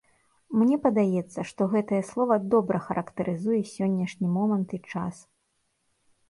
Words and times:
Мне 0.59 0.77
падаецца, 0.85 1.43
што 1.49 1.67
гэтае 1.73 1.99
слова 2.11 2.37
добра 2.53 2.77
характарызуе 2.87 3.59
сённяшні 3.75 4.27
момант 4.39 4.69
і 4.79 4.83
час. 4.95 5.15